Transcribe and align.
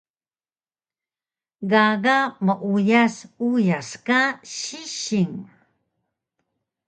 Gaga 1.71 2.17
meuyas 2.45 3.15
uyas 3.49 3.89
ka 4.07 4.21
sisil 4.55 5.33